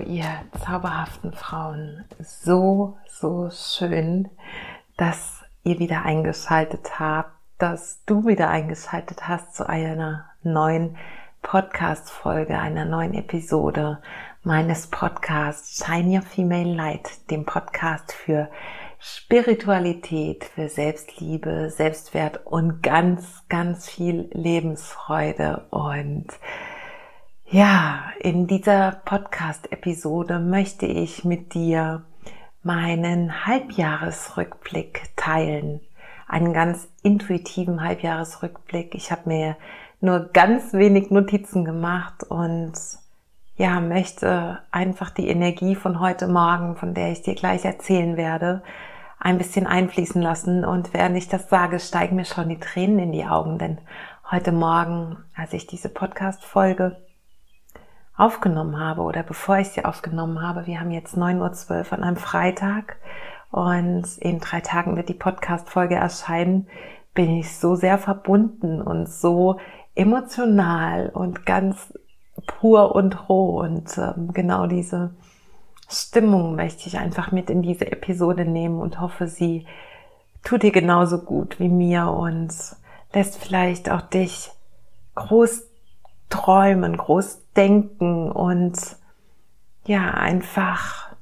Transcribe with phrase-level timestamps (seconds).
[0.00, 0.26] Ihr
[0.64, 2.04] zauberhaften Frauen.
[2.20, 4.28] So, so schön,
[4.96, 10.96] dass ihr wieder eingeschaltet habt, dass du wieder eingeschaltet hast zu einer neuen
[11.42, 14.00] Podcast-Folge, einer neuen Episode
[14.42, 18.48] meines Podcasts Shine Your Female Light, dem Podcast für
[19.00, 26.26] Spiritualität, für Selbstliebe, Selbstwert und ganz, ganz viel Lebensfreude und
[27.50, 32.02] ja, in dieser Podcast-Episode möchte ich mit dir
[32.62, 35.80] meinen Halbjahresrückblick teilen.
[36.26, 38.94] Einen ganz intuitiven Halbjahresrückblick.
[38.94, 39.56] Ich habe mir
[40.02, 42.74] nur ganz wenig Notizen gemacht und
[43.56, 48.62] ja, möchte einfach die Energie von heute Morgen, von der ich dir gleich erzählen werde,
[49.18, 50.66] ein bisschen einfließen lassen.
[50.66, 53.78] Und während ich das sage, steigen mir schon die Tränen in die Augen, denn
[54.30, 57.07] heute Morgen, als ich diese Podcast-Folge
[58.18, 60.66] aufgenommen habe oder bevor ich sie aufgenommen habe.
[60.66, 62.96] Wir haben jetzt 9.12 Uhr an einem Freitag
[63.50, 66.66] und in drei Tagen wird die Podcast-Folge erscheinen.
[67.14, 69.58] Bin ich so sehr verbunden und so
[69.94, 71.92] emotional und ganz
[72.46, 75.14] pur und roh und ähm, genau diese
[75.88, 79.66] Stimmung möchte ich einfach mit in diese Episode nehmen und hoffe, sie
[80.44, 82.52] tut dir genauso gut wie mir und
[83.12, 84.50] lässt vielleicht auch dich
[85.14, 85.64] groß
[86.28, 88.78] träumen, groß denken und
[89.84, 91.14] ja, einfach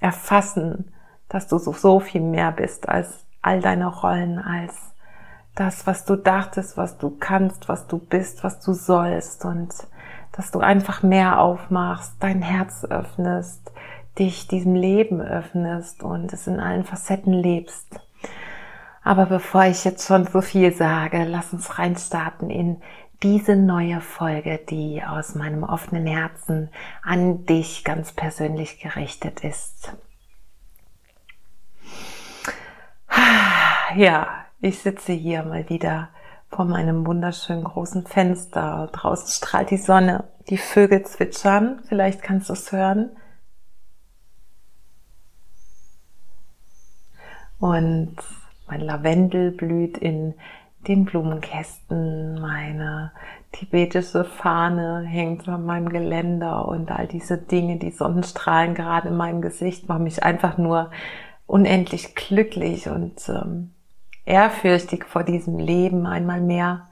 [0.00, 0.92] erfassen,
[1.28, 4.74] dass du so, so viel mehr bist als all deine Rollen, als
[5.54, 9.72] das, was du dachtest, was du kannst, was du bist, was du sollst und
[10.32, 13.72] dass du einfach mehr aufmachst, dein Herz öffnest,
[14.18, 18.00] dich diesem Leben öffnest und es in allen Facetten lebst.
[19.02, 22.82] Aber bevor ich jetzt schon so viel sage, lass uns reinstarten in
[23.22, 26.70] diese neue Folge, die aus meinem offenen Herzen
[27.02, 29.92] an dich ganz persönlich gerichtet ist.
[33.94, 36.10] Ja, ich sitze hier mal wieder
[36.50, 38.88] vor meinem wunderschönen großen Fenster.
[38.92, 43.10] Draußen strahlt die Sonne, die Vögel zwitschern, vielleicht kannst du es hören.
[47.58, 48.16] Und
[48.66, 50.34] mein Lavendel blüht in
[50.88, 53.12] den Blumenkästen, meine
[53.52, 59.42] tibetische Fahne hängt an meinem Geländer und all diese Dinge, die Sonnenstrahlen gerade in meinem
[59.42, 60.90] Gesicht machen mich einfach nur
[61.46, 63.72] unendlich glücklich und ähm,
[64.24, 66.88] ehrfürchtig vor diesem Leben einmal mehr.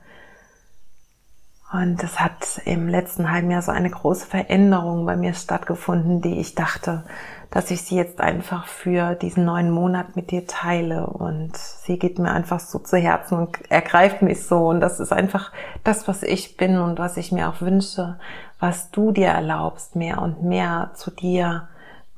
[1.72, 6.38] Und es hat im letzten halben Jahr so eine große Veränderung bei mir stattgefunden, die
[6.38, 7.04] ich dachte,
[7.54, 11.06] dass ich sie jetzt einfach für diesen neuen Monat mit dir teile.
[11.06, 14.66] Und sie geht mir einfach so zu Herzen und ergreift mich so.
[14.66, 15.52] Und das ist einfach
[15.84, 18.18] das, was ich bin und was ich mir auch wünsche,
[18.58, 21.68] was du dir erlaubst, mehr und mehr zu dir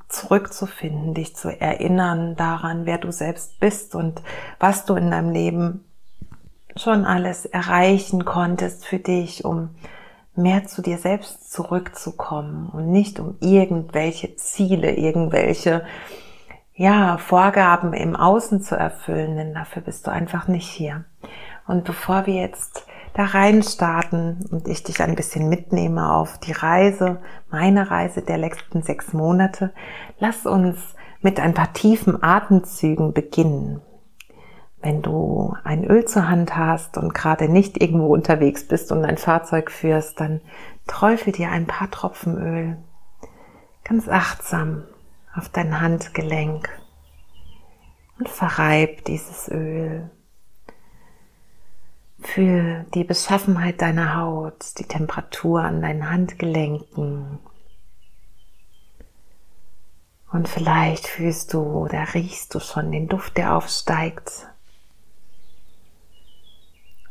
[0.09, 4.23] zurückzufinden, dich zu erinnern daran, wer du selbst bist und
[4.59, 5.85] was du in deinem Leben
[6.75, 9.69] schon alles erreichen konntest für dich, um
[10.37, 15.83] mehr zu dir selbst zurückzukommen und nicht um irgendwelche Ziele, irgendwelche
[16.75, 21.05] ja, Vorgaben im Außen zu erfüllen, denn dafür bist du einfach nicht hier.
[21.65, 26.51] Und bevor wir jetzt da rein starten und ich dich ein bisschen mitnehme auf die
[26.51, 29.73] Reise, meine Reise der letzten sechs Monate,
[30.19, 30.77] lass uns
[31.21, 33.81] mit ein paar tiefen Atemzügen beginnen.
[34.87, 39.17] Wenn du ein Öl zur Hand hast und gerade nicht irgendwo unterwegs bist und ein
[39.17, 40.39] Fahrzeug führst, dann
[40.87, 42.77] träufel dir ein paar Tropfen Öl
[43.83, 44.85] ganz achtsam
[45.35, 46.69] auf dein Handgelenk
[48.17, 50.09] und verreib dieses Öl.
[52.21, 57.39] Fühl die Beschaffenheit deiner Haut, die Temperatur an deinen Handgelenken.
[60.31, 64.47] Und vielleicht fühlst du oder riechst du schon den Duft, der aufsteigt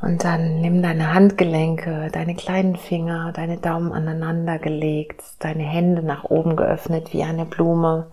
[0.02, 6.24] und dann nimm deine Handgelenke, deine kleinen Finger, deine Daumen aneinander gelegt, deine Hände nach
[6.24, 8.08] oben geöffnet wie eine Blume,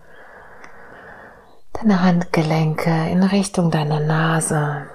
[1.74, 4.86] deine Handgelenke in Richtung deiner Nase.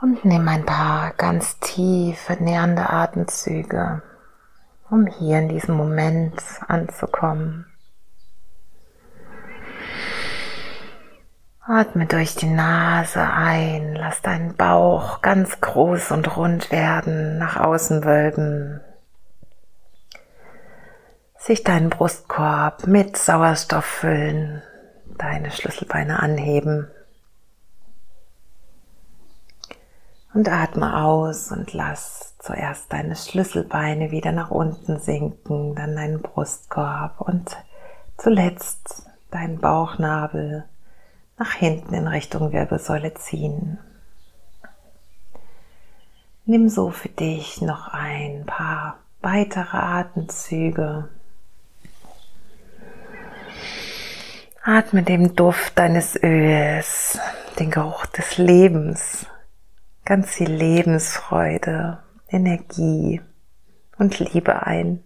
[0.00, 4.02] Und nimm ein paar ganz tiefe, nähernde Atemzüge,
[4.90, 7.67] um hier in diesem Moment anzukommen.
[11.70, 18.06] Atme durch die Nase ein, lass deinen Bauch ganz groß und rund werden, nach außen
[18.06, 18.80] wölben.
[21.36, 24.62] Sich deinen Brustkorb mit Sauerstoff füllen,
[25.18, 26.90] deine Schlüsselbeine anheben.
[30.32, 37.20] Und atme aus und lass zuerst deine Schlüsselbeine wieder nach unten sinken, dann deinen Brustkorb
[37.20, 37.58] und
[38.16, 40.64] zuletzt deinen Bauchnabel
[41.38, 43.78] nach hinten in Richtung Wirbelsäule ziehen.
[46.44, 51.08] Nimm so für dich noch ein paar weitere Atemzüge.
[54.62, 57.18] Atme dem Duft deines Öls,
[57.58, 59.26] den Geruch des Lebens,
[60.04, 63.20] ganz viel Lebensfreude, Energie
[63.98, 65.04] und Liebe ein.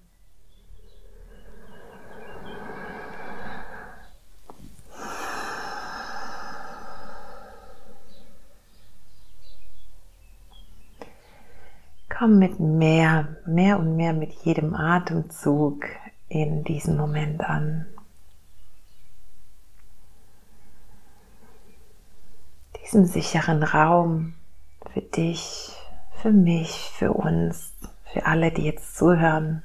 [12.22, 15.86] Komm mit mehr, mehr und mehr mit jedem Atemzug
[16.28, 17.84] in diesen Moment an.
[22.80, 24.34] Diesen sicheren Raum
[24.92, 25.76] für dich,
[26.20, 27.72] für mich, für uns,
[28.04, 29.64] für alle, die jetzt zuhören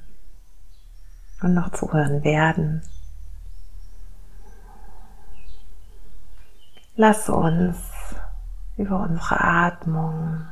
[1.40, 2.82] und noch zuhören werden.
[6.96, 7.76] Lass uns
[8.76, 10.48] über unsere Atmung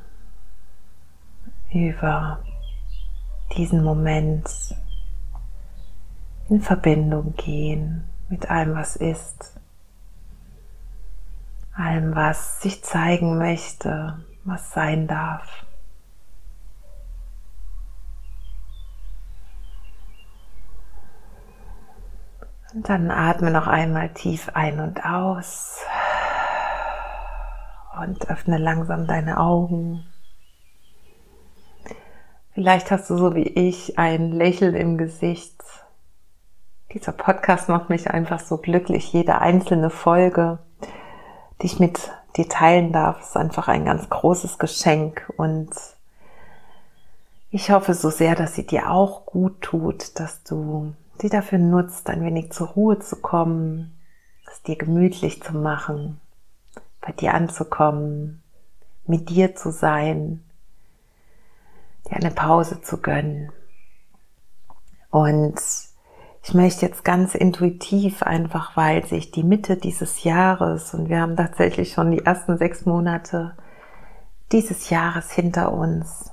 [1.76, 2.42] über
[3.56, 4.48] diesen Moment
[6.48, 9.60] in Verbindung gehen mit allem, was ist,
[11.74, 15.66] allem, was sich zeigen möchte, was sein darf.
[22.74, 25.80] Und dann atme noch einmal tief ein und aus
[27.98, 30.04] und öffne langsam deine Augen.
[32.56, 35.62] Vielleicht hast du so wie ich ein Lächeln im Gesicht.
[36.94, 39.12] Dieser Podcast macht mich einfach so glücklich.
[39.12, 40.58] Jede einzelne Folge,
[41.60, 45.30] die ich mit dir teilen darf, ist einfach ein ganz großes Geschenk.
[45.36, 45.68] Und
[47.50, 52.08] ich hoffe so sehr, dass sie dir auch gut tut, dass du sie dafür nutzt,
[52.08, 53.98] ein wenig zur Ruhe zu kommen,
[54.50, 56.22] es dir gemütlich zu machen,
[57.02, 58.42] bei dir anzukommen,
[59.04, 60.45] mit dir zu sein
[62.08, 63.52] dir eine Pause zu gönnen.
[65.10, 65.60] Und
[66.42, 71.36] ich möchte jetzt ganz intuitiv einfach, weil sich die Mitte dieses Jahres und wir haben
[71.36, 73.56] tatsächlich schon die ersten sechs Monate
[74.52, 76.30] dieses Jahres hinter uns,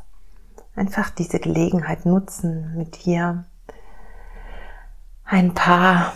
[0.75, 3.45] einfach diese Gelegenheit nutzen, mit dir
[5.25, 6.13] ein paar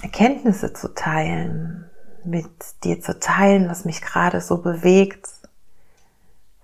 [0.00, 1.90] Erkenntnisse zu teilen,
[2.24, 2.48] mit
[2.84, 5.28] dir zu teilen, was mich gerade so bewegt,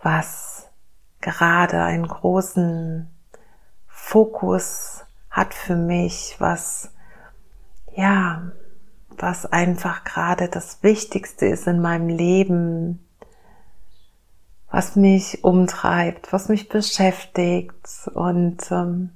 [0.03, 0.50] was
[1.21, 3.09] gerade einen großen
[3.87, 6.93] Fokus hat für mich, was,
[7.95, 8.53] ja,
[9.17, 13.07] was einfach gerade das Wichtigste ist in meinem Leben,
[14.71, 19.11] was mich umtreibt, was mich beschäftigt und ähm,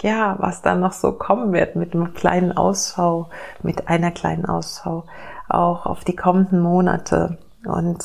[0.00, 3.30] ja, was dann noch so kommen wird mit einem kleinen Ausschau,
[3.62, 5.04] mit einer kleinen Ausschau
[5.48, 7.38] auch auf die kommenden Monate.
[7.64, 8.04] Und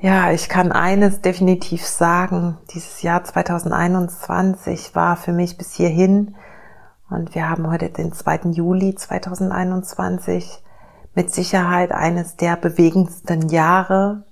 [0.00, 2.58] ja, ich kann eines definitiv sagen.
[2.72, 6.36] Dieses Jahr 2021 war für mich bis hierhin
[7.10, 8.50] und wir haben heute den 2.
[8.50, 10.62] Juli 2021
[11.14, 14.24] mit Sicherheit eines der bewegendsten Jahre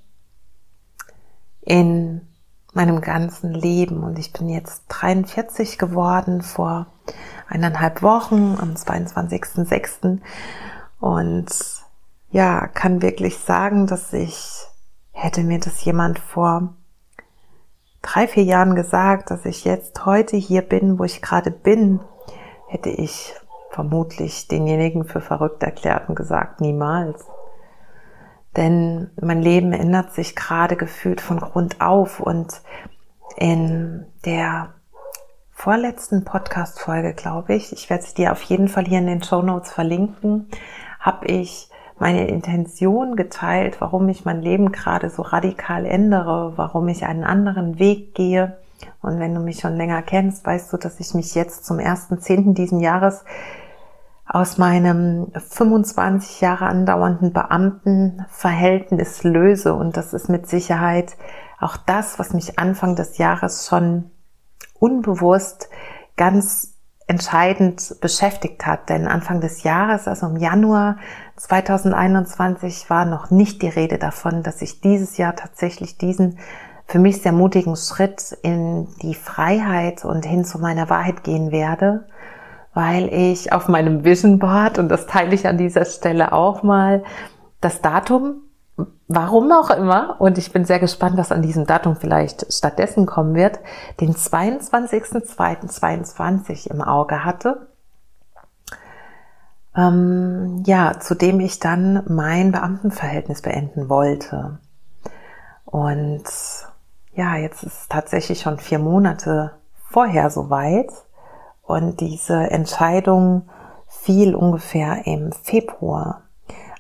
[1.63, 2.21] in
[2.75, 4.05] meinem ganzen Leben.
[4.05, 6.87] Und ich bin jetzt 43 geworden vor
[7.49, 10.21] eineinhalb Wochen am 22.06.
[11.01, 11.49] Und
[12.31, 14.67] ja, kann wirklich sagen, dass ich
[15.19, 16.75] Hätte mir das jemand vor
[18.03, 22.01] drei, vier Jahren gesagt, dass ich jetzt heute hier bin, wo ich gerade bin,
[22.69, 23.35] hätte ich
[23.71, 27.25] vermutlich denjenigen für verrückt erklärt und gesagt, niemals.
[28.59, 32.61] Denn mein Leben ändert sich gerade gefühlt von Grund auf und
[33.39, 34.75] in der
[35.51, 39.41] vorletzten Podcast-Folge, glaube ich, ich werde sie dir auf jeden Fall hier in den Show
[39.41, 40.51] Notes verlinken,
[41.01, 47.07] habe ich meine Intention geteilt, warum ich mein Leben gerade so radikal ändere, warum ich
[47.07, 48.59] einen anderen Weg gehe.
[49.01, 52.21] Und wenn du mich schon länger kennst, weißt du, dass ich mich jetzt zum ersten
[52.21, 53.25] Zehnten diesen Jahres
[54.27, 59.73] aus meinem 25 Jahre andauernden Beamtenverhältnis löse.
[59.75, 61.17] Und das ist mit Sicherheit
[61.59, 64.11] auch das, was mich Anfang des Jahres schon
[64.79, 65.71] unbewusst
[66.17, 66.76] ganz
[67.07, 68.89] entscheidend beschäftigt hat.
[68.89, 70.97] Denn Anfang des Jahres, also im Januar
[71.37, 76.39] 2021, war noch nicht die Rede davon, dass ich dieses Jahr tatsächlich diesen
[76.89, 82.07] für mich sehr mutigen Schritt in die Freiheit und hin zu meiner Wahrheit gehen werde,
[82.75, 87.03] weil ich auf meinem Vision Board, und das teile ich an dieser Stelle auch mal,
[87.61, 88.43] das Datum
[89.09, 93.35] warum auch immer, und ich bin sehr gespannt, was an diesem Datum vielleicht stattdessen kommen
[93.35, 93.59] wird,
[94.01, 97.67] den 22.02.22 im Auge hatte.
[99.77, 104.59] Ähm, ja, zu dem ich dann mein Beamtenverhältnis beenden wollte.
[105.65, 106.25] Und
[107.15, 109.53] ja, jetzt ist es tatsächlich schon vier Monate
[109.91, 110.91] vorher soweit.
[111.63, 113.49] Und diese Entscheidung
[113.89, 116.26] fiel ungefähr im Februar.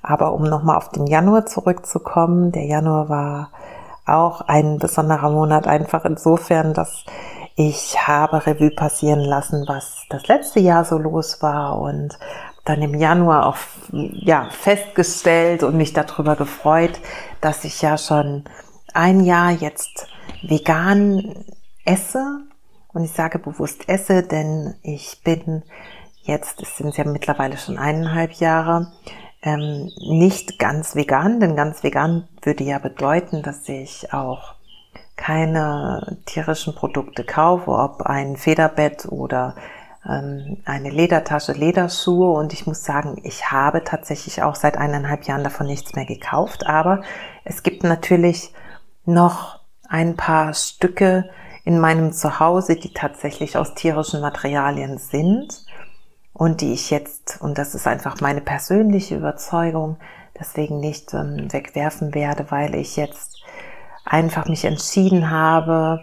[0.07, 3.51] Aber um nochmal auf den Januar zurückzukommen, der Januar war
[4.07, 7.05] auch ein besonderer Monat, einfach insofern, dass
[7.57, 12.17] ich habe Revue passieren lassen, was das letzte Jahr so los war und
[12.65, 13.57] dann im Januar auch
[13.91, 17.01] ja, festgestellt und mich darüber gefreut,
[17.41, 18.45] dass ich ja schon
[18.95, 20.07] ein Jahr jetzt
[20.43, 21.35] vegan
[21.85, 22.43] esse.
[22.93, 25.65] Und ich sage bewusst esse, denn ich bin
[26.23, 28.93] jetzt, es sind ja mittlerweile schon eineinhalb Jahre,
[29.47, 34.57] ähm, nicht ganz vegan, denn ganz vegan würde ja bedeuten, dass ich auch
[35.15, 39.55] keine tierischen Produkte kaufe, ob ein Federbett oder
[40.05, 42.33] ähm, eine Ledertasche, Lederschuhe.
[42.33, 46.67] Und ich muss sagen, ich habe tatsächlich auch seit eineinhalb Jahren davon nichts mehr gekauft,
[46.67, 47.03] aber
[47.45, 48.53] es gibt natürlich
[49.05, 51.31] noch ein paar Stücke
[51.63, 55.66] in meinem Zuhause, die tatsächlich aus tierischen Materialien sind
[56.37, 59.97] und die ich jetzt, und das ist einfach meine persönliche Überzeugung,
[60.39, 63.43] deswegen nicht ähm, wegwerfen werde, weil ich jetzt
[64.05, 66.03] einfach mich entschieden habe,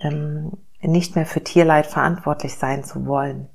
[0.00, 0.50] ähm,
[0.82, 3.48] nicht mehr für Tierleid verantwortlich sein zu wollen.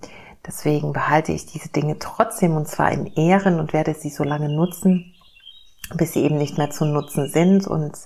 [0.47, 4.47] Deswegen behalte ich diese Dinge trotzdem und zwar in Ehren und werde sie so lange
[4.47, 5.13] nutzen,
[5.95, 7.97] bis sie eben nicht mehr zu nutzen sind und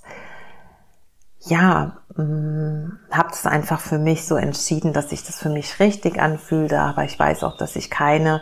[1.49, 6.19] ja, mm, habe es einfach für mich so entschieden, dass sich das für mich richtig
[6.19, 8.41] anfühlte, aber ich weiß auch, dass ich keine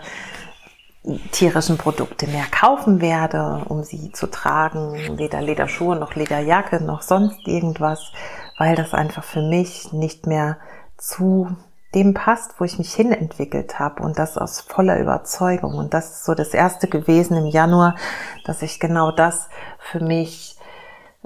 [1.32, 7.48] tierischen Produkte mehr kaufen werde, um sie zu tragen, weder Lederschuhe noch Lederjacke noch sonst
[7.48, 8.12] irgendwas,
[8.58, 10.58] weil das einfach für mich nicht mehr
[10.98, 11.56] zu
[11.96, 15.76] dem passt, wo ich mich hin entwickelt habe und das aus voller Überzeugung.
[15.76, 17.96] Und das ist so das erste gewesen im Januar,
[18.46, 19.50] dass ich genau das
[19.80, 20.57] für mich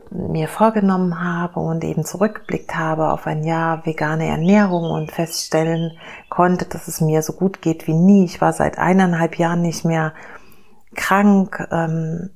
[0.10, 5.92] mir vorgenommen habe und eben zurückblickt habe auf ein Jahr vegane Ernährung und feststellen
[6.30, 8.26] konnte, dass es mir so gut geht wie nie.
[8.26, 10.14] Ich war seit eineinhalb Jahren nicht mehr
[10.96, 12.32] krank, ähm,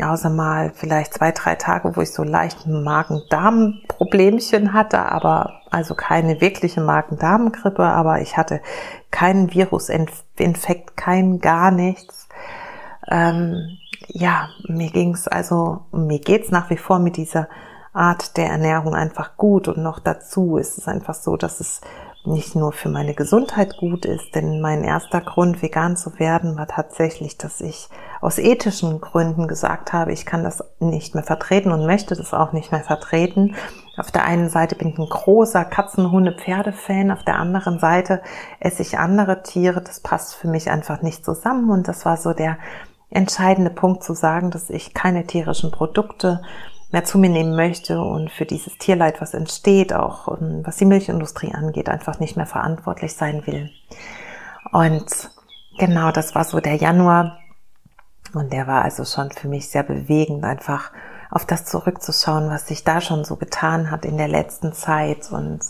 [0.00, 6.40] außer mal vielleicht zwei, drei Tage, wo ich so leicht Magen-Darm-Problemchen hatte, aber also keine
[6.40, 8.60] wirkliche Magen-Darm-Grippe, aber ich hatte
[9.10, 12.28] keinen Virusinfekt, kein gar nichts.
[13.08, 13.78] Ähm,
[14.12, 17.48] ja, mir ging's also, mir geht's nach wie vor mit dieser
[17.92, 21.80] Art der Ernährung einfach gut und noch dazu ist es einfach so, dass es
[22.24, 26.68] nicht nur für meine Gesundheit gut ist, denn mein erster Grund, vegan zu werden, war
[26.68, 27.88] tatsächlich, dass ich
[28.20, 32.52] aus ethischen Gründen gesagt habe, ich kann das nicht mehr vertreten und möchte das auch
[32.52, 33.54] nicht mehr vertreten.
[33.96, 38.20] Auf der einen Seite bin ich ein großer Katzen-, Hunde-, Pferde-Fan, auf der anderen Seite
[38.60, 39.80] esse ich andere Tiere.
[39.80, 42.58] Das passt für mich einfach nicht zusammen und das war so der
[43.10, 46.42] entscheidende Punkt zu sagen, dass ich keine tierischen Produkte
[46.92, 50.86] mehr zu mir nehmen möchte und für dieses Tierleid, was entsteht, auch ähm, was die
[50.86, 53.70] Milchindustrie angeht, einfach nicht mehr verantwortlich sein will.
[54.72, 55.30] Und
[55.78, 57.38] genau, das war so der Januar.
[58.34, 60.92] Und der war also schon für mich sehr bewegend, einfach
[61.30, 65.30] auf das zurückzuschauen, was sich da schon so getan hat in der letzten Zeit.
[65.32, 65.60] Und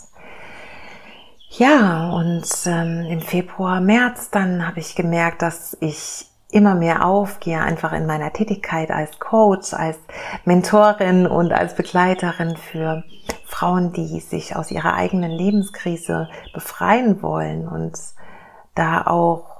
[1.49, 7.61] ja, und ähm, im Februar, März dann habe ich gemerkt, dass ich immer mehr aufgehe,
[7.61, 9.97] einfach in meiner Tätigkeit als Coach, als
[10.45, 13.03] Mentorin und als Begleiterin für
[13.45, 17.97] Frauen, die sich aus ihrer eigenen Lebenskrise befreien wollen und
[18.75, 19.51] da auch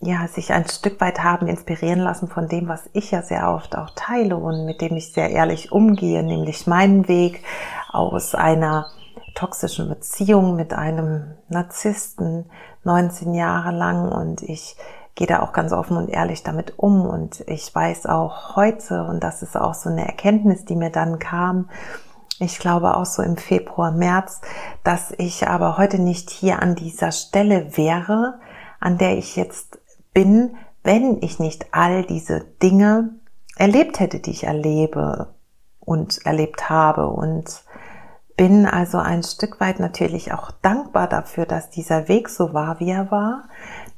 [0.00, 3.76] ja, sich ein Stück weit haben inspirieren lassen von dem, was ich ja sehr oft
[3.76, 7.42] auch teile und mit dem ich sehr ehrlich umgehe, nämlich meinen Weg
[7.90, 8.86] aus einer
[9.34, 12.46] toxischen Beziehung mit einem Narzissten
[12.84, 14.76] 19 Jahre lang und ich
[15.18, 17.04] gehe da auch ganz offen und ehrlich damit um.
[17.04, 21.18] Und ich weiß auch heute, und das ist auch so eine Erkenntnis, die mir dann
[21.18, 21.68] kam,
[22.38, 24.40] ich glaube auch so im Februar, März,
[24.84, 28.38] dass ich aber heute nicht hier an dieser Stelle wäre,
[28.78, 29.80] an der ich jetzt
[30.14, 33.10] bin, wenn ich nicht all diese Dinge
[33.56, 35.34] erlebt hätte, die ich erlebe
[35.80, 37.08] und erlebt habe.
[37.08, 37.64] Und
[38.36, 42.90] bin also ein Stück weit natürlich auch dankbar dafür, dass dieser Weg so war, wie
[42.90, 43.48] er war,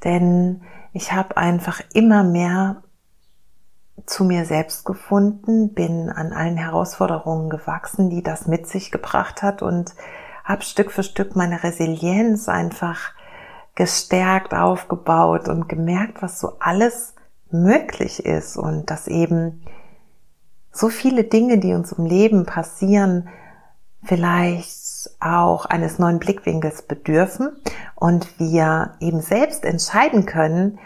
[0.03, 0.63] denn
[0.93, 2.83] ich habe einfach immer mehr
[4.07, 9.63] zu mir selbst gefunden, bin an allen Herausforderungen gewachsen, die das mit sich gebracht hat
[9.63, 9.95] und
[10.45, 13.13] habe Stück für Stück meine Resilienz einfach
[13.75, 17.15] gestärkt aufgebaut und gemerkt, was so alles
[17.51, 19.63] möglich ist und dass eben
[20.73, 23.29] so viele Dinge, die uns im Leben passieren,
[24.03, 24.80] vielleicht
[25.21, 27.51] auch eines neuen Blickwinkels bedürfen
[27.95, 30.79] und wir eben selbst entscheiden können,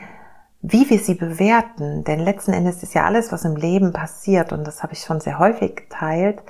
[0.63, 2.05] wie wir sie bewerten.
[2.05, 5.21] Denn letzten Endes ist ja alles, was im Leben passiert, und das habe ich schon
[5.21, 6.43] sehr häufig geteilt,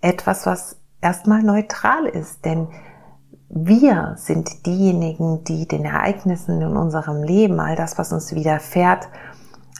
[0.00, 2.44] etwas, was erstmal neutral ist.
[2.44, 2.68] Denn
[3.50, 9.08] wir sind diejenigen, die den Ereignissen in unserem Leben, all das, was uns widerfährt,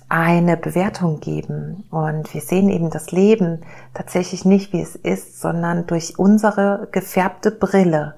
[0.08, 1.84] eine Bewertung geben.
[1.90, 3.62] Und wir sehen eben das Leben
[3.94, 8.14] tatsächlich nicht, wie es ist, sondern durch unsere gefärbte Brille.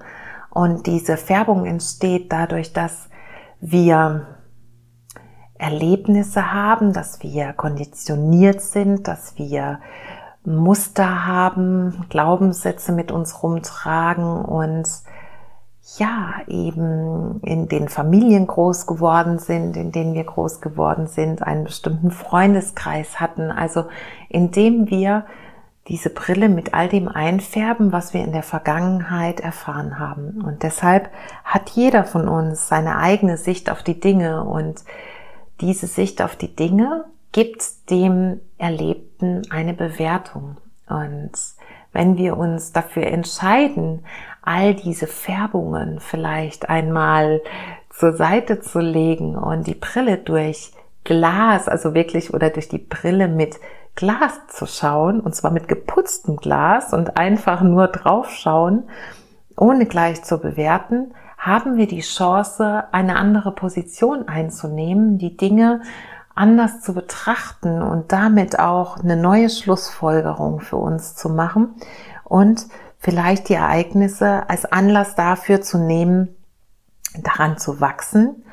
[0.49, 3.09] Und diese Färbung entsteht dadurch, dass
[3.59, 4.27] wir
[5.57, 9.79] Erlebnisse haben, dass wir konditioniert sind, dass wir
[10.43, 14.87] Muster haben, Glaubenssätze mit uns rumtragen und
[15.97, 21.63] ja, eben in den Familien groß geworden sind, in denen wir groß geworden sind, einen
[21.63, 23.51] bestimmten Freundeskreis hatten.
[23.51, 23.85] Also
[24.29, 25.25] indem wir
[25.87, 30.41] diese Brille mit all dem einfärben, was wir in der Vergangenheit erfahren haben.
[30.45, 31.09] Und deshalb
[31.43, 34.83] hat jeder von uns seine eigene Sicht auf die Dinge und
[35.59, 40.57] diese Sicht auf die Dinge gibt dem Erlebten eine Bewertung.
[40.87, 41.31] Und
[41.93, 44.05] wenn wir uns dafür entscheiden,
[44.41, 47.41] all diese Färbungen vielleicht einmal
[47.89, 50.71] zur Seite zu legen und die Brille durch
[51.03, 53.59] Glas, also wirklich oder durch die Brille mit
[53.95, 58.83] Glas zu schauen, und zwar mit geputztem Glas und einfach nur draufschauen,
[59.57, 65.81] ohne gleich zu bewerten, haben wir die Chance, eine andere Position einzunehmen, die Dinge
[66.35, 71.75] anders zu betrachten und damit auch eine neue Schlussfolgerung für uns zu machen
[72.23, 76.35] und vielleicht die Ereignisse als Anlass dafür zu nehmen,
[77.17, 78.43] daran zu wachsen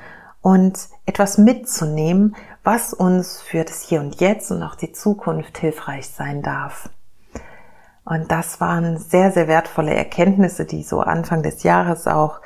[0.40, 6.08] und etwas mitzunehmen, was uns für das Hier und Jetzt und auch die Zukunft hilfreich
[6.08, 6.90] sein darf.
[8.04, 12.40] Und das waren sehr, sehr wertvolle Erkenntnisse, die so Anfang des Jahres auch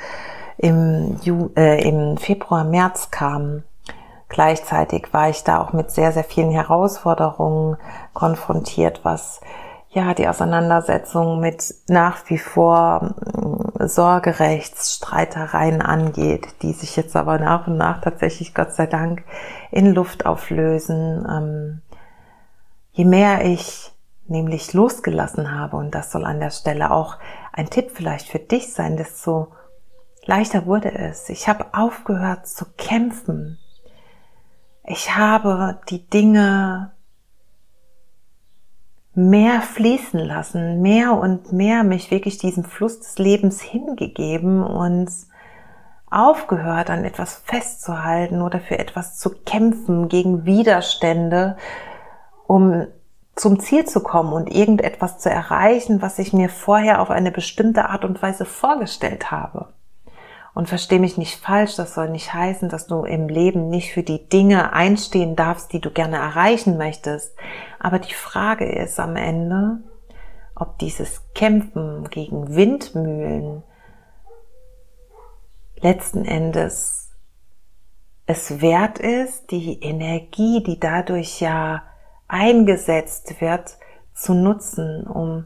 [0.59, 3.63] im, Ju äh, im Februar, März kamen.
[4.33, 7.77] Gleichzeitig war ich da auch mit sehr, sehr vielen Herausforderungen
[8.15, 9.43] konfrontiert, was
[9.91, 17.67] ja, die Auseinandersetzung mit nach wie vor mm, Sorgerechtsstreitereien angeht, die sich jetzt aber nach
[17.67, 19.23] und nach tatsächlich, Gott sei Dank,
[19.71, 21.27] in Luft auflösen.
[21.31, 21.83] Ähm,
[22.93, 23.93] je mehr ich
[24.29, 27.19] nämlich losgelassen habe, und das soll an der Stelle auch
[27.53, 29.49] ein Tipp vielleicht für dich sein, desto
[30.25, 31.29] leichter wurde es.
[31.29, 33.59] Ich habe aufgehört zu kämpfen.
[34.85, 36.93] Ich habe die Dinge
[39.15, 45.11] mehr fließen lassen, mehr und mehr mich wirklich diesem Fluss des Lebens hingegeben und
[46.11, 51.57] aufgehört, an etwas festzuhalten oder für etwas zu kämpfen gegen Widerstände,
[52.47, 52.87] um
[53.35, 57.89] zum Ziel zu kommen und irgendetwas zu erreichen, was ich mir vorher auf eine bestimmte
[57.89, 59.69] Art und Weise vorgestellt habe.
[60.55, 64.03] Und versteh mich nicht falsch, das soll nicht heißen, dass du im Leben nicht für
[64.03, 67.35] die Dinge einstehen darfst, die du gerne erreichen möchtest.
[67.79, 69.79] Aber die Frage ist am Ende,
[70.55, 73.63] ob dieses Kämpfen gegen Windmühlen
[75.81, 77.03] letzten Endes
[78.27, 81.83] es wert ist, die Energie, die dadurch ja
[82.29, 83.77] eingesetzt wird,
[84.15, 85.45] zu nutzen, um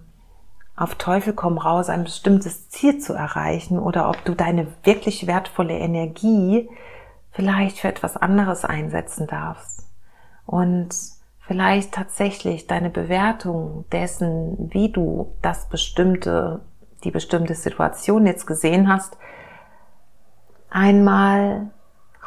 [0.76, 5.78] auf Teufel komm raus ein bestimmtes Ziel zu erreichen oder ob du deine wirklich wertvolle
[5.78, 6.68] Energie
[7.30, 9.86] vielleicht für etwas anderes einsetzen darfst.
[10.44, 10.90] Und
[11.40, 16.60] vielleicht tatsächlich deine Bewertung dessen, wie du das bestimmte,
[17.04, 19.16] die bestimmte Situation jetzt gesehen hast,
[20.68, 21.70] einmal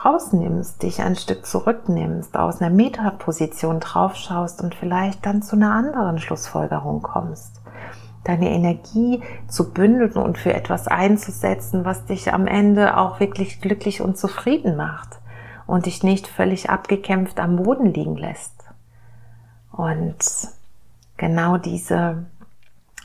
[0.04, 6.20] rausnimmst, dich ein Stück zurücknimmst, aus einer Metaposition draufschaust und vielleicht dann zu einer anderen
[6.20, 7.60] Schlussfolgerung kommst
[8.30, 14.02] deine Energie zu bündeln und für etwas einzusetzen, was dich am Ende auch wirklich glücklich
[14.02, 15.20] und zufrieden macht
[15.65, 18.54] und dich nicht völlig abgekämpft am Boden liegen lässt.
[19.72, 20.18] Und
[21.18, 22.26] genau diese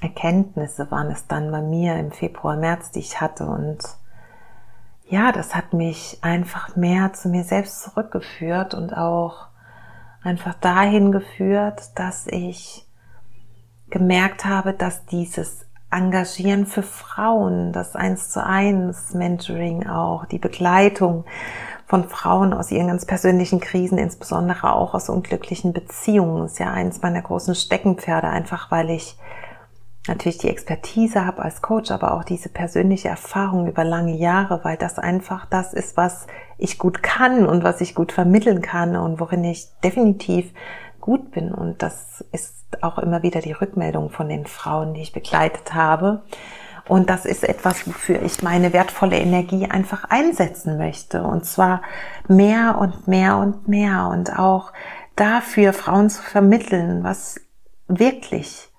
[0.02, 3.78] Erkenntnisse waren es dann bei mir im Februar, März, die ich hatte und
[5.06, 9.48] ja, das hat mich einfach mehr zu mir selbst zurückgeführt und auch
[10.22, 12.86] einfach dahin geführt, dass ich
[13.94, 21.24] gemerkt habe, dass dieses Engagieren für Frauen, das eins zu eins Mentoring auch, die Begleitung
[21.86, 27.02] von Frauen aus ihren ganz persönlichen Krisen, insbesondere auch aus unglücklichen Beziehungen, ist ja eins
[27.02, 29.16] meiner großen Steckenpferde, einfach weil ich
[30.08, 34.76] natürlich die Expertise habe als Coach, aber auch diese persönliche Erfahrung über lange Jahre, weil
[34.76, 36.26] das einfach das ist, was
[36.58, 40.52] ich gut kann und was ich gut vermitteln kann und worin ich definitiv
[41.04, 41.52] gut bin.
[41.52, 46.22] Und das ist auch immer wieder die Rückmeldung von den Frauen, die ich begleitet habe.
[46.88, 51.22] Und das ist etwas, wofür ich meine wertvolle Energie einfach einsetzen möchte.
[51.22, 51.82] Und zwar
[52.26, 54.08] mehr und mehr und mehr.
[54.10, 54.72] Und auch
[55.14, 57.38] dafür Frauen zu vermitteln, was
[57.86, 58.70] wirklich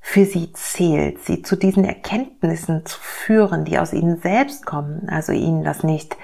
[0.00, 5.10] für sie zählt, sie zu diesen Erkenntnissen zu führen, die aus ihnen selbst kommen.
[5.10, 6.16] Also ihnen das nicht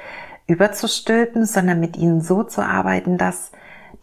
[0.46, 3.52] überzustülpen, sondern mit ihnen so zu arbeiten, dass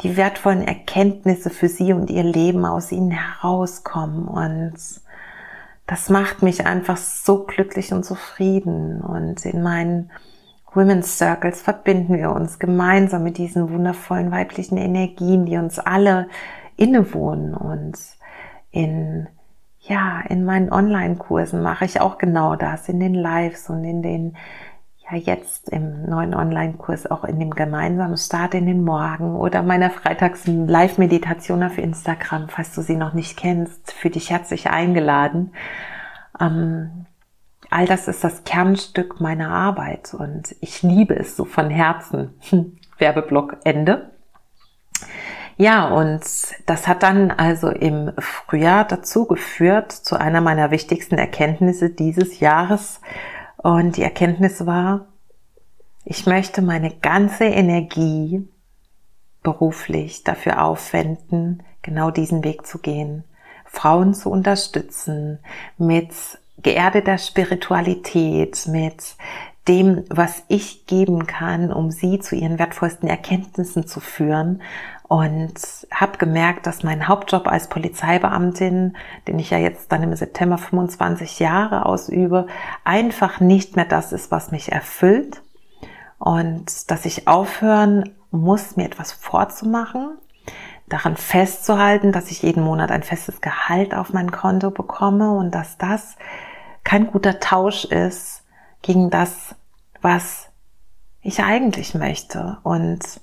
[0.01, 4.27] die wertvollen Erkenntnisse für sie und ihr Leben aus ihnen herauskommen.
[4.27, 4.75] Und
[5.87, 9.01] das macht mich einfach so glücklich und zufrieden.
[9.01, 10.11] Und in meinen
[10.73, 16.27] Women's Circles verbinden wir uns gemeinsam mit diesen wundervollen weiblichen Energien, die uns alle
[16.77, 17.53] innewohnen.
[17.53, 17.97] Und
[18.71, 19.27] in,
[19.81, 24.37] ja, in meinen Online-Kursen mache ich auch genau das, in den Lives und in den
[25.11, 29.89] ja jetzt im neuen Online-Kurs auch in dem gemeinsamen Start in den Morgen oder meiner
[29.89, 35.53] freitags Live-Meditation auf Instagram, falls du sie noch nicht kennst, für dich herzlich eingeladen.
[36.39, 37.05] Ähm,
[37.69, 42.39] all das ist das Kernstück meiner Arbeit und ich liebe es so von Herzen.
[42.97, 44.11] Werbeblock Ende.
[45.57, 46.21] Ja, und
[46.67, 53.01] das hat dann also im Frühjahr dazu geführt, zu einer meiner wichtigsten Erkenntnisse dieses Jahres,
[53.61, 55.07] und die Erkenntnis war,
[56.05, 58.47] ich möchte meine ganze Energie
[59.43, 63.23] beruflich dafür aufwenden, genau diesen Weg zu gehen.
[63.65, 65.39] Frauen zu unterstützen
[65.77, 66.11] mit
[66.61, 69.15] geerdeter Spiritualität, mit
[69.67, 74.61] dem, was ich geben kann, um sie zu ihren wertvollsten Erkenntnissen zu führen
[75.09, 75.55] und
[75.91, 78.95] habe gemerkt, dass mein Hauptjob als Polizeibeamtin,
[79.27, 82.45] den ich ja jetzt dann im September 25 Jahre ausübe,
[82.83, 85.41] einfach nicht mehr das ist, was mich erfüllt.
[86.19, 90.19] Und dass ich aufhören muss, mir etwas vorzumachen,
[90.89, 95.79] daran festzuhalten, dass ich jeden Monat ein festes Gehalt auf mein Konto bekomme und dass
[95.79, 96.17] das
[96.83, 98.43] kein guter Tausch ist
[98.83, 99.55] gegen das,
[100.03, 100.49] was
[101.23, 102.59] ich eigentlich möchte.
[102.61, 103.21] Und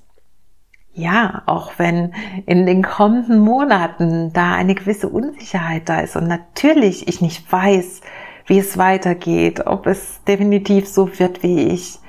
[0.97, 2.11] ja, auch wenn
[2.47, 8.01] in den kommenden Monaten da eine gewisse Unsicherheit da ist und natürlich ich nicht weiß,
[8.47, 11.99] wie es weitergeht, ob es definitiv so wird, wie ich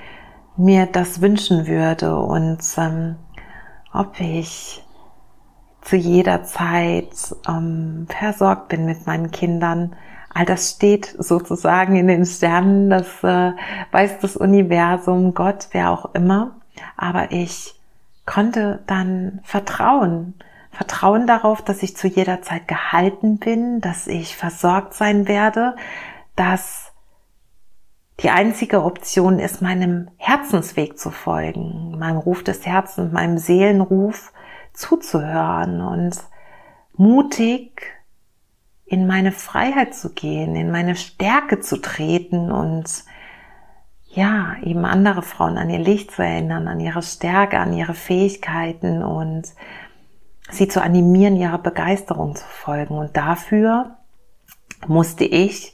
[0.56, 3.16] mir das wünschen würde und ähm,
[3.92, 4.82] ob ich
[5.82, 9.96] zu jeder Zeit ähm, versorgt bin mit meinen Kindern.
[10.32, 13.52] All das steht sozusagen in den Sternen, das äh,
[13.92, 16.56] weiß das Universum, Gott, wer auch immer.
[16.96, 17.77] Aber ich
[18.28, 20.34] konnte dann vertrauen.
[20.70, 25.74] Vertrauen darauf, dass ich zu jeder Zeit gehalten bin, dass ich versorgt sein werde,
[26.36, 26.92] dass
[28.20, 34.32] die einzige Option ist, meinem Herzensweg zu folgen, meinem Ruf des Herzens, meinem Seelenruf
[34.74, 36.16] zuzuhören und
[36.96, 37.82] mutig
[38.84, 43.04] in meine Freiheit zu gehen, in meine Stärke zu treten und
[44.18, 49.04] ja, eben andere Frauen an ihr Licht zu erinnern, an ihre Stärke, an ihre Fähigkeiten
[49.04, 49.44] und
[50.50, 52.98] sie zu animieren, ihrer Begeisterung zu folgen.
[52.98, 53.96] Und dafür
[54.88, 55.72] musste ich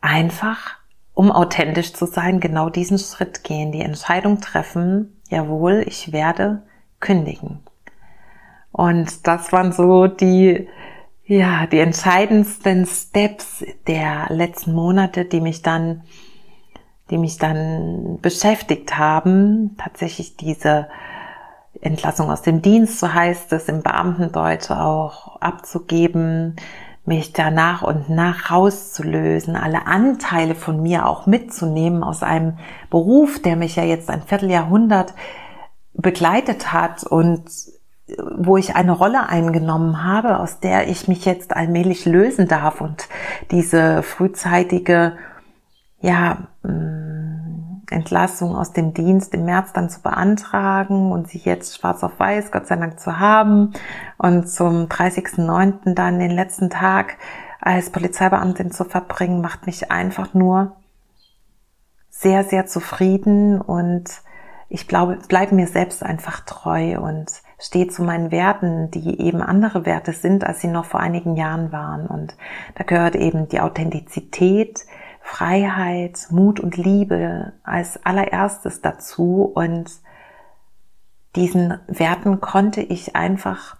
[0.00, 0.76] einfach,
[1.14, 6.62] um authentisch zu sein, genau diesen Schritt gehen, die Entscheidung treffen, jawohl, ich werde
[7.00, 7.64] kündigen.
[8.70, 10.68] Und das waren so die,
[11.24, 16.04] ja, die entscheidendsten Steps der letzten Monate, die mich dann
[17.10, 19.76] die mich dann beschäftigt haben.
[19.78, 20.88] Tatsächlich diese
[21.80, 26.56] Entlassung aus dem Dienst, so heißt es im Beamtendeutsch auch, abzugeben,
[27.04, 32.58] mich da nach und nach rauszulösen, alle Anteile von mir auch mitzunehmen aus einem
[32.90, 35.14] Beruf, der mich ja jetzt ein Vierteljahrhundert
[35.94, 37.44] begleitet hat und
[38.36, 43.08] wo ich eine Rolle eingenommen habe, aus der ich mich jetzt allmählich lösen darf und
[43.50, 45.16] diese frühzeitige
[46.00, 46.48] ja,
[47.90, 52.52] Entlassung aus dem Dienst im März dann zu beantragen und sie jetzt schwarz auf weiß,
[52.52, 53.72] Gott sei Dank, zu haben
[54.18, 55.94] und zum 30.09.
[55.94, 57.16] dann den letzten Tag
[57.60, 60.76] als Polizeibeamtin zu verbringen, macht mich einfach nur
[62.10, 64.22] sehr, sehr zufrieden und
[64.68, 69.86] ich glaube, bleibe mir selbst einfach treu und stehe zu meinen Werten, die eben andere
[69.86, 72.06] Werte sind, als sie noch vor einigen Jahren waren.
[72.06, 72.36] Und
[72.74, 74.84] da gehört eben die Authentizität,
[75.30, 79.90] Freiheit, Mut und Liebe als allererstes dazu und
[81.36, 83.76] diesen Werten konnte ich einfach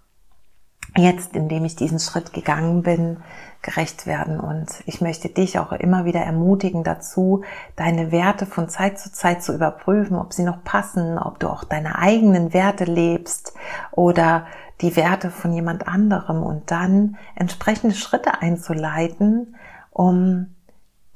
[0.95, 3.17] jetzt, indem ich diesen Schritt gegangen bin,
[3.63, 4.41] gerecht werden.
[4.41, 7.43] Und ich möchte dich auch immer wieder ermutigen dazu,
[7.77, 11.65] deine Werte von Zeit zu Zeit zu überprüfen, ob sie noch passen, ob du auch
[11.65, 13.55] deine eigenen Werte lebst
[13.91, 14.47] oder
[14.83, 19.57] die Werte von jemand anderem und dann entsprechende Schritte einzuleiten,
[19.91, 20.55] um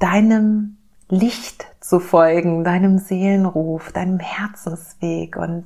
[0.02, 5.64] deinem Licht zu folgen, deinem Seelenruf, deinem Herzensweg und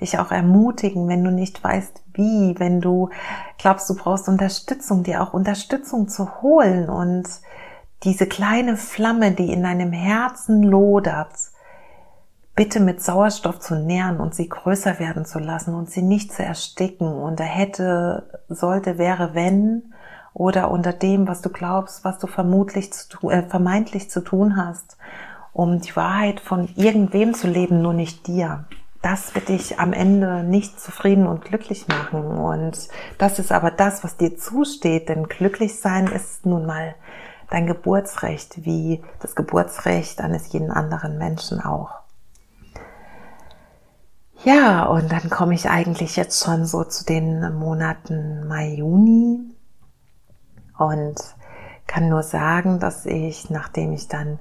[0.00, 3.10] dich auch ermutigen, wenn du nicht weißt wie, wenn du
[3.58, 7.28] glaubst, du brauchst Unterstützung, dir auch Unterstützung zu holen und
[8.04, 11.34] diese kleine Flamme, die in deinem Herzen lodert,
[12.54, 16.42] bitte mit Sauerstoff zu nähren und sie größer werden zu lassen und sie nicht zu
[16.42, 17.12] ersticken.
[17.12, 19.92] Unter hätte, sollte, wäre, wenn
[20.38, 24.96] oder unter dem, was du glaubst, was du vermutlich zu, äh, vermeintlich zu tun hast,
[25.52, 28.64] um die Wahrheit von irgendwem zu leben, nur nicht dir
[29.02, 32.24] das wird dich am Ende nicht zufrieden und glücklich machen.
[32.24, 36.94] Und das ist aber das, was dir zusteht, denn glücklich sein ist nun mal
[37.50, 41.90] dein Geburtsrecht, wie das Geburtsrecht eines jeden anderen Menschen auch.
[44.44, 49.40] Ja, und dann komme ich eigentlich jetzt schon so zu den Monaten Mai, Juni
[50.78, 51.16] und
[51.86, 54.38] kann nur sagen, dass ich, nachdem ich dann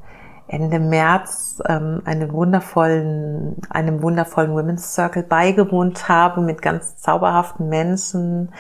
[0.48, 8.54] Ende März ähm, einen wundervollen, einem wundervollen Women's Circle beigewohnt habe mit ganz zauberhaften Menschen.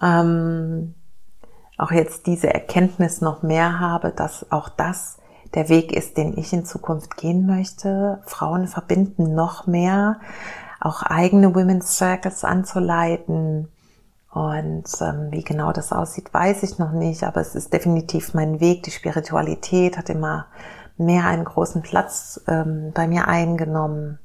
[0.00, 0.94] Ähm,
[1.76, 5.18] auch jetzt diese Erkenntnis noch mehr habe, dass auch das
[5.54, 8.20] der Weg ist, den ich in Zukunft gehen möchte.
[8.26, 10.20] Frauen verbinden noch mehr,
[10.80, 13.68] auch eigene Women's Circles anzuleiten.
[14.30, 18.60] Und ähm, wie genau das aussieht, weiß ich noch nicht, aber es ist definitiv mein
[18.60, 18.82] Weg.
[18.82, 20.46] Die Spiritualität hat immer
[20.98, 24.18] mehr einen großen Platz ähm, bei mir eingenommen.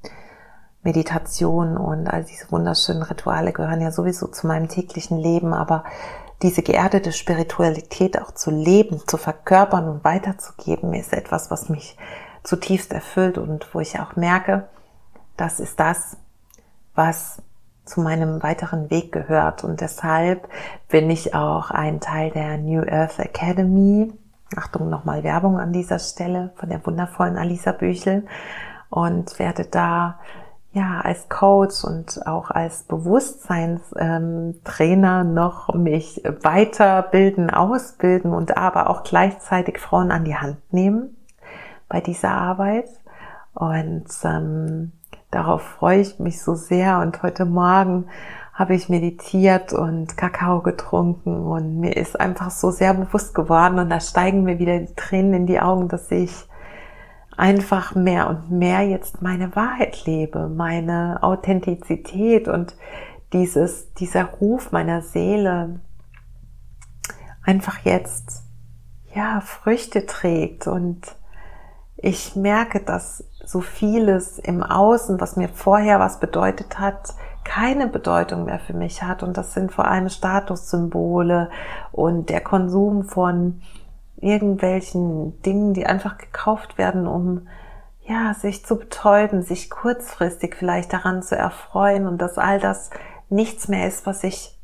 [0.81, 5.85] Meditation und all diese wunderschönen Rituale gehören ja sowieso zu meinem täglichen Leben, aber
[6.41, 11.97] diese geerdete Spiritualität auch zu leben, zu verkörpern und weiterzugeben, ist etwas, was mich
[12.43, 14.67] zutiefst erfüllt und wo ich auch merke,
[15.37, 16.17] das ist das,
[16.95, 17.41] was
[17.85, 19.63] zu meinem weiteren Weg gehört.
[19.63, 20.47] Und deshalb
[20.89, 24.11] bin ich auch ein Teil der New Earth Academy
[24.57, 28.25] Achtung, nochmal Werbung an dieser Stelle von der wundervollen Alisa Büchel
[28.89, 30.19] und werde da
[30.73, 39.03] ja als Coach und auch als Bewusstseinstrainer ähm, noch mich weiterbilden, ausbilden und aber auch
[39.03, 41.15] gleichzeitig Frauen an die Hand nehmen
[41.89, 42.89] bei dieser Arbeit.
[43.53, 44.91] Und ähm,
[45.33, 46.99] darauf freue ich mich so sehr.
[46.99, 48.05] Und heute Morgen
[48.53, 53.89] habe ich meditiert und Kakao getrunken und mir ist einfach so sehr bewusst geworden und
[53.89, 56.47] da steigen mir wieder die Tränen in die Augen, dass ich
[57.35, 62.75] einfach mehr und mehr jetzt meine Wahrheit lebe, meine Authentizität und
[63.33, 65.79] dieses, dieser Ruf meiner Seele
[67.43, 68.43] einfach jetzt,
[69.15, 71.15] ja, Früchte trägt und
[71.97, 78.45] ich merke, dass so vieles im Außen, was mir vorher was bedeutet hat, keine Bedeutung
[78.45, 79.23] mehr für mich hat.
[79.23, 81.49] Und das sind vor allem Statussymbole
[81.91, 83.61] und der Konsum von
[84.17, 87.47] irgendwelchen Dingen, die einfach gekauft werden, um
[88.05, 92.89] ja, sich zu betäuben, sich kurzfristig vielleicht daran zu erfreuen und dass all das
[93.29, 94.57] nichts mehr ist, was ich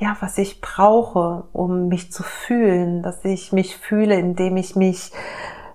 [0.00, 5.10] ja, was ich brauche, um mich zu fühlen, dass ich mich fühle, indem ich mich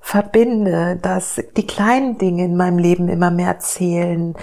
[0.04, 4.36] verbinde, dass die kleinen Dinge in meinem Leben immer mehr zählen,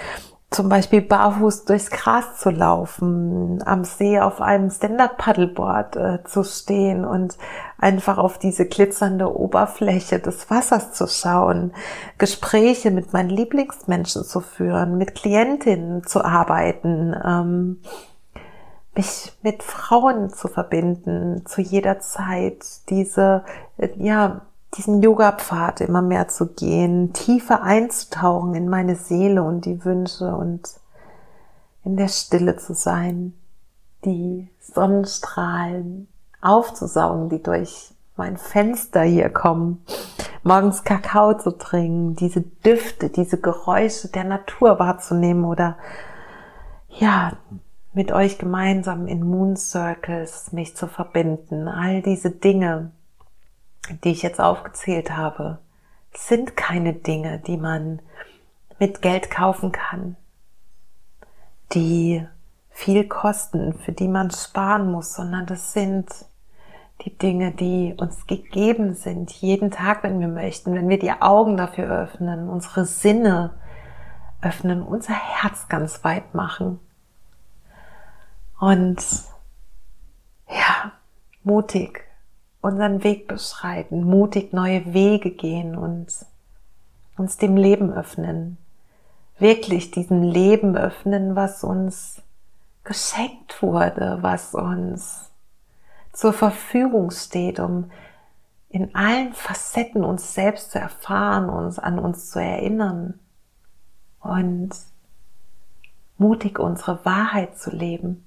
[0.49, 7.05] zum Beispiel barfuß durchs Gras zu laufen, am See auf einem Stand-Up-Paddleboard äh, zu stehen
[7.05, 7.37] und
[7.77, 11.73] einfach auf diese glitzernde Oberfläche des Wassers zu schauen,
[12.17, 17.81] Gespräche mit meinen Lieblingsmenschen zu führen, mit Klientinnen zu arbeiten, ähm,
[18.95, 23.45] mich mit Frauen zu verbinden, zu jeder Zeit, diese,
[23.95, 24.41] ja,
[24.77, 30.61] diesen Yoga-Pfad immer mehr zu gehen, tiefer einzutauchen in meine Seele und die Wünsche und
[31.83, 33.33] in der Stille zu sein,
[34.05, 36.07] die Sonnenstrahlen
[36.41, 39.83] aufzusaugen, die durch mein Fenster hier kommen,
[40.43, 45.77] morgens Kakao zu trinken, diese Düfte, diese Geräusche der Natur wahrzunehmen oder
[46.89, 47.33] ja,
[47.93, 51.67] mit euch gemeinsam in Moon Circles mich zu verbinden.
[51.67, 52.91] All diese Dinge,
[53.89, 55.59] die ich jetzt aufgezählt habe,
[56.13, 58.01] sind keine Dinge, die man
[58.79, 60.15] mit Geld kaufen kann,
[61.73, 62.25] die
[62.69, 66.07] viel kosten, für die man sparen muss, sondern das sind
[67.05, 71.57] die Dinge, die uns gegeben sind, jeden Tag, wenn wir möchten, wenn wir die Augen
[71.57, 73.51] dafür öffnen, unsere Sinne
[74.41, 76.79] öffnen, unser Herz ganz weit machen.
[78.59, 79.03] Und
[80.47, 80.91] ja,
[81.43, 82.03] mutig
[82.61, 86.07] unseren Weg beschreiten, mutig neue Wege gehen und
[87.17, 88.57] uns dem Leben öffnen.
[89.39, 92.21] Wirklich diesem Leben öffnen, was uns
[92.83, 95.31] geschenkt wurde, was uns
[96.13, 97.91] zur Verfügung steht, um
[98.69, 103.19] in allen Facetten uns selbst zu erfahren, uns an uns zu erinnern
[104.21, 104.71] und
[106.17, 108.23] mutig unsere Wahrheit zu leben,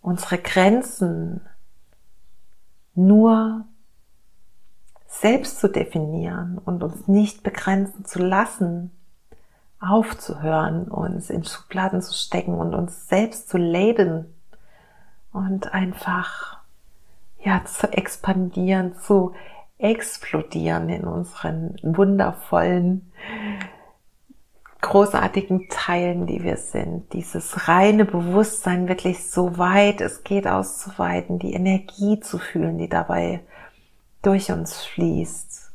[0.00, 1.42] unsere Grenzen
[2.94, 3.64] nur
[5.06, 8.90] selbst zu definieren und uns nicht begrenzen zu lassen,
[9.80, 14.32] aufzuhören, uns in Schubladen zu stecken und uns selbst zu labeln
[15.32, 16.58] und einfach
[17.42, 19.32] ja zu expandieren, zu
[19.78, 23.10] explodieren in unseren wundervollen
[24.80, 27.12] großartigen Teilen, die wir sind.
[27.12, 33.40] Dieses reine Bewusstsein wirklich so weit es geht auszuweiten, die Energie zu fühlen, die dabei
[34.22, 35.70] durch uns fließt.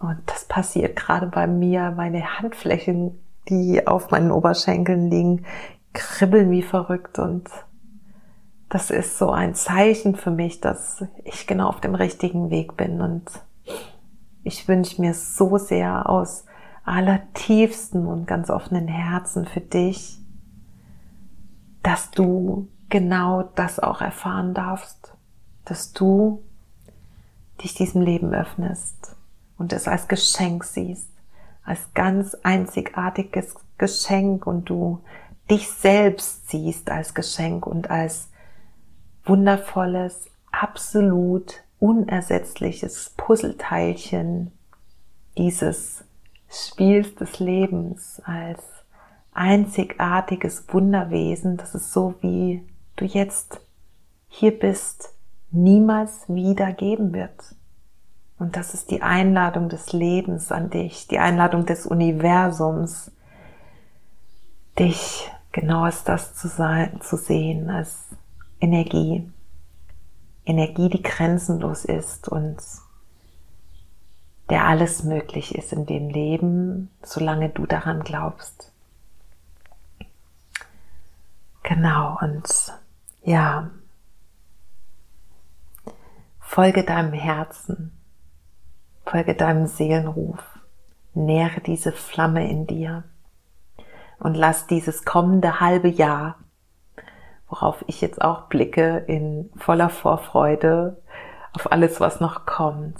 [0.00, 1.92] Und das passiert gerade bei mir.
[1.92, 5.46] Meine Handflächen, die auf meinen Oberschenkeln liegen,
[5.92, 7.48] kribbeln wie verrückt und
[8.68, 13.00] das ist so ein Zeichen für mich, dass ich genau auf dem richtigen Weg bin
[13.00, 13.24] und
[14.42, 16.44] ich wünsche mir so sehr aus
[16.86, 20.18] allertiefsten und ganz offenen Herzen für dich,
[21.82, 25.12] dass du genau das auch erfahren darfst,
[25.64, 26.42] dass du
[27.62, 29.16] dich diesem Leben öffnest
[29.58, 31.10] und es als Geschenk siehst,
[31.64, 35.02] als ganz einzigartiges Geschenk und du
[35.50, 38.28] dich selbst siehst als Geschenk und als
[39.24, 44.52] wundervolles, absolut unersetzliches Puzzleteilchen
[45.36, 46.05] dieses
[46.48, 48.62] Spiels des Lebens, als
[49.32, 53.60] einzigartiges Wunderwesen, das es so wie du jetzt
[54.28, 55.12] hier bist,
[55.50, 57.54] niemals wieder geben wird.
[58.38, 63.10] Und das ist die Einladung des Lebens an dich, die Einladung des Universums,
[64.78, 68.10] dich genau als das zu, sein, zu sehen, als
[68.60, 69.30] Energie.
[70.44, 72.58] Energie, die grenzenlos ist und
[74.50, 78.72] der alles möglich ist in dem Leben, solange du daran glaubst.
[81.62, 82.48] Genau, und
[83.22, 83.70] ja,
[86.38, 87.92] Folge deinem Herzen,
[89.04, 90.38] folge deinem Seelenruf,
[91.12, 93.02] nähre diese Flamme in dir
[94.20, 96.36] und lass dieses kommende halbe Jahr,
[97.48, 101.02] worauf ich jetzt auch blicke, in voller Vorfreude
[101.52, 102.96] auf alles, was noch kommt.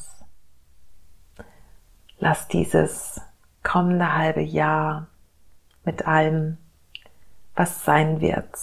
[2.18, 3.20] Lass dieses
[3.62, 5.08] kommende halbe Jahr
[5.84, 6.58] mit allem,
[7.54, 8.56] was sein wird,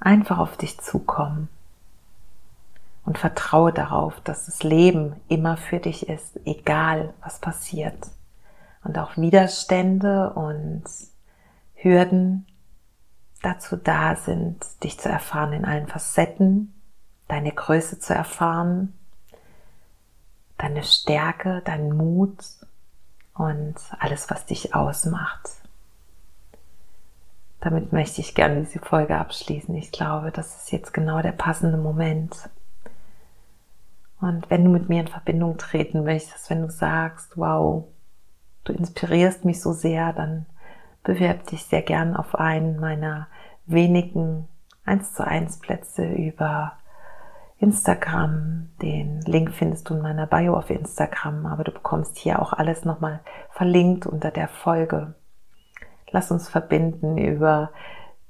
[0.00, 1.48] einfach auf dich zukommen
[3.04, 7.98] und vertraue darauf, dass das Leben immer für dich ist, egal was passiert.
[8.84, 10.84] Und auch Widerstände und
[11.74, 12.46] Hürden
[13.42, 16.74] dazu da sind, dich zu erfahren in allen Facetten,
[17.28, 18.94] deine Größe zu erfahren,
[20.60, 22.44] deine Stärke, deinen Mut
[23.34, 25.48] und alles, was dich ausmacht.
[27.60, 29.74] Damit möchte ich gerne diese Folge abschließen.
[29.74, 32.36] Ich glaube, das ist jetzt genau der passende Moment.
[34.20, 37.84] Und wenn du mit mir in Verbindung treten möchtest, wenn du sagst, wow,
[38.64, 40.44] du inspirierst mich so sehr, dann
[41.02, 43.28] bewerb dich sehr gern auf einen meiner
[43.64, 44.46] wenigen
[44.84, 46.72] 1 zu 1 Plätze über
[47.60, 48.70] Instagram.
[48.80, 52.86] Den Link findest du in meiner Bio auf Instagram, aber du bekommst hier auch alles
[52.86, 53.20] nochmal
[53.50, 55.14] verlinkt unter der Folge.
[56.10, 57.70] Lass uns verbinden über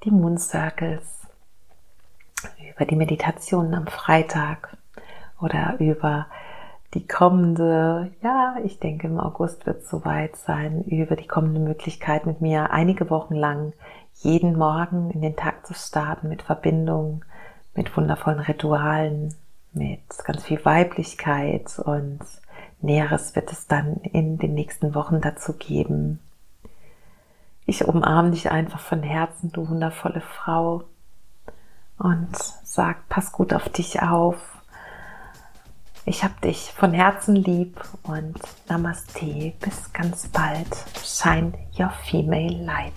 [0.04, 1.28] die Moon Circles,
[2.74, 4.76] über die Meditationen am Freitag
[5.40, 6.26] oder über
[6.94, 12.26] die kommende, ja, ich denke im August wird es soweit sein, über die kommende Möglichkeit
[12.26, 13.74] mit mir einige Wochen lang
[14.14, 17.24] jeden Morgen in den Tag zu starten mit Verbindung,
[17.74, 19.34] mit wundervollen Ritualen,
[19.72, 22.20] mit ganz viel Weiblichkeit und
[22.82, 26.18] Näheres wird es dann in den nächsten Wochen dazu geben.
[27.66, 30.84] Ich umarme dich einfach von Herzen, du wundervolle Frau,
[32.00, 34.36] und sag, pass gut auf dich auf.
[36.06, 39.52] Ich hab dich von Herzen lieb und Namaste.
[39.60, 40.66] Bis ganz bald.
[41.04, 42.94] Shine your female light.